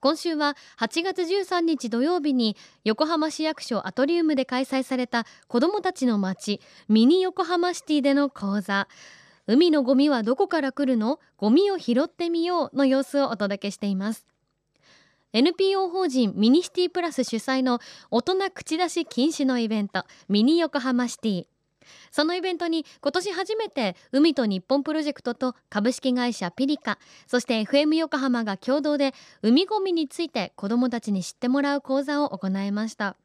[0.00, 8.86] 今週は8月13日土曜日に横浜市役所アトリウムで開催された子どもたちの街ミニ横浜シティでの講座。
[9.48, 11.18] 海のゴミはどこから来るの？
[11.38, 14.26] ゴミを拾ってみようの様子をお届けしています。
[15.32, 17.80] NPO 法人ミニシティプラス主催の
[18.10, 21.46] 大人口出し禁止のイベントミニ横浜シティ。
[22.10, 33.16] そのイベントに今年初めて海と日本プロジェクトと株式会社ピリカそして FM 横浜が共同で海ごみについて子どもたちに知ってもらう講座を行いました。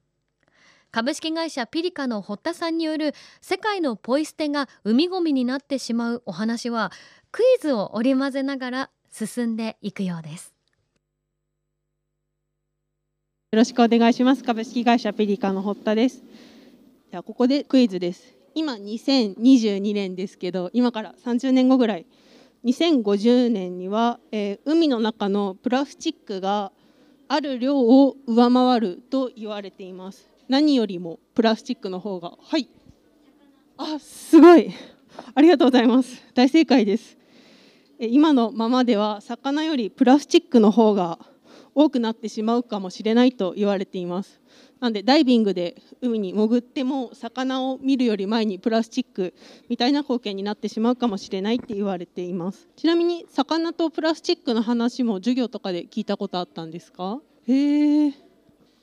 [0.92, 6.92] 株式会社ピリカの堀田さんによる世界のポイ捨てが海ごみになってしまうお話は
[7.32, 10.54] クイズを織り交ぜながら進んでいくようです。
[13.52, 14.44] よろしくお願いします。
[14.44, 16.22] 株式会社ピリカの堀田です。
[17.10, 18.43] じゃあここでクイズです。
[18.56, 22.06] 今2022年ですけど今から30年後ぐらい。
[22.66, 26.72] 2050年には、えー、海の中のプラスチックが
[27.28, 30.30] ある量を上回ると言われています。
[30.48, 32.34] 何よりもプラスチックの方が。
[32.42, 32.70] はい。
[33.78, 34.72] あすごい。
[35.36, 36.24] ありがとうございます。
[36.34, 37.18] 大正解です。
[38.00, 41.20] 今のままでは魚よりプラスチックの方が
[41.76, 44.40] 多くなってしまうかもしれないと言われています。
[44.80, 49.34] なんでダイビングで海に潜っても魚を見るより前にプラスチック
[49.70, 52.68] みたいな光景になってしまうかもしれないって言われています。
[52.76, 57.20] ちなみに魚とプラスチックの話も授業とかで聞いたことあったんですか？
[57.48, 58.12] へえ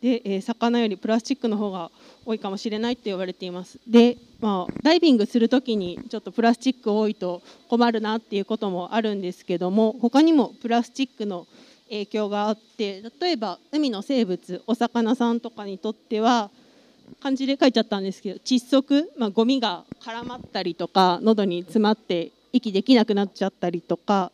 [0.00, 1.90] で、えー、魚よりプラスチックの方が
[2.24, 3.78] 多いかもしれないって言われています。
[3.86, 11.46] で、まあ、ダイビングする時にちょっとプラスチック多いと困るなっていうこともあるんですけども他にもプラスチックの
[11.90, 16.50] 影響があって例えば海の生物お魚さんとかにとっては
[17.20, 24.30] 漢字で書いちゃったんですけど窒息、まあ、ゴミが絡まったりとか喉に詰まって息できなくなっちゃったりとか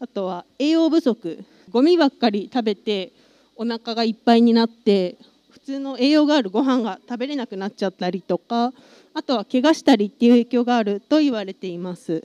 [0.00, 3.12] あとは栄養不足ゴミばっかり食べて
[3.56, 5.16] お腹がいっぱいになって
[5.50, 8.72] 普通の栄養があるご飯が食べれなくなっちゃったりとか
[9.12, 12.24] あとは怪我したりっていう影響があると言われています。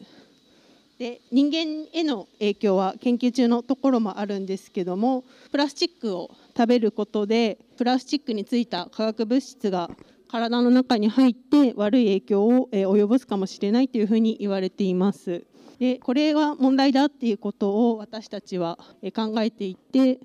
[0.99, 9.89] で人間への影響は研究中のところもあるんですけどもプラスチックを食べることでプラスチックについた化学物質が
[10.27, 15.45] 体の中に入って悪い影響を及ぼすかもしれないというふうに言われています。
[15.79, 18.77] でこれが問題だっていうことを私たちは
[19.15, 20.19] 考えていて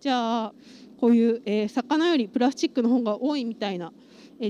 [0.00, 0.52] じゃあ
[1.00, 3.92] こういう、魚よりプラスチックの方が多いみたいな、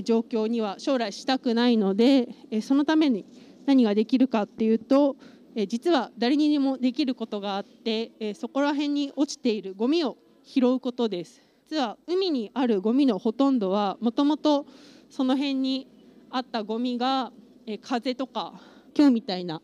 [0.03, 2.27] 状況には将来したくないので、
[2.63, 3.23] そのために
[3.67, 5.15] 何ができるかっていうと
[5.55, 14.65] え実は誰にでもできることがあって、えそこら辺に落ちているゴミを拾うことです実は海にあるゴミのほとんどはもともと
[15.09, 15.87] その辺に
[16.31, 17.31] あったゴミが、
[17.65, 18.53] え風とか
[18.97, 19.61] 今日みたいな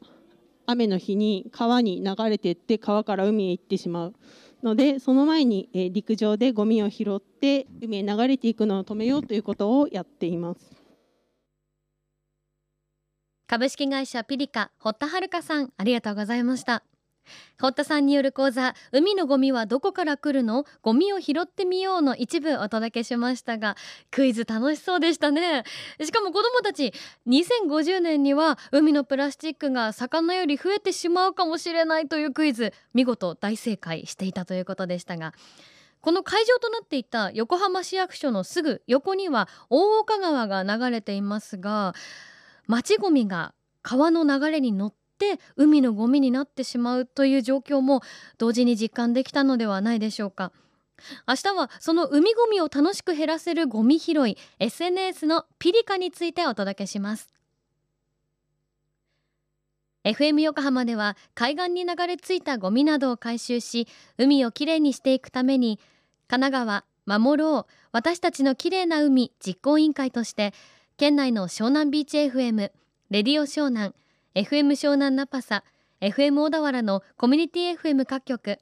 [0.68, 4.14] 雨の日に川に流れていって川から海へ行ってしまう
[4.64, 10.85] のでその前に陸上でゴミを拾って海へ流れていくのを止めようということをやっています。
[13.48, 16.84] 株式会社ピリカ堀田遥さんありがとうございました。
[17.60, 20.66] 堀田さんによる講座海のゴミはどこから来るの？
[20.82, 23.76] ゴミを拾ってみようの一部お届けしましたが
[24.12, 25.64] クイズ楽しそうでしたね。
[26.04, 26.94] しかも子どもたち
[27.28, 35.34] 2050年には海のプラスチックが魚より増えてしまうかもしれないというクイズ見事大正解していたということでしたが
[36.02, 41.96] この会場となっていた横浜市役所のすぐ横には大岡川が流れていますが
[42.68, 48.02] 町ゴミが川の流れに乗って海のゴミになってしまうという状況も
[48.38, 50.52] 同時に実感できたのではないでしょうか。
[51.28, 57.30] 明日はその海ゴミを楽しく減らせるゴミ拾い SNS のピリカについてお届けします。
[60.06, 63.88] FM 横浜では海岸に流れ着いたゴミなどを回収し
[64.20, 65.80] 海をきれいにしていくために
[66.28, 70.54] 神奈川守ろう私たちのきれいな海実行委員会として
[70.98, 72.72] 県内の湘南ビーチ FM
[73.10, 73.94] レディオ湘南
[74.34, 75.66] FM 湘南ナパサ
[76.00, 78.60] FM 小田原のコミュニティ FM 各局。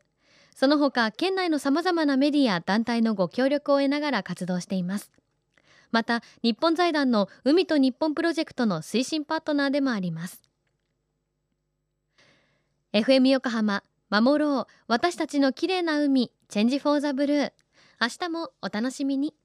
[0.55, 5.11] その他県内のさまざまなメディア団体のご協力を得ながら活動しています。
[5.91, 10.41] また日本財団の海と日本プロジェクトの推進パートナーでもあります。
[12.93, 14.73] FM 横浜守ろう。
[14.87, 17.51] 私たちの綺麗な海チェンジフォーザブルー。
[18.01, 19.35] 明日もお楽しみに。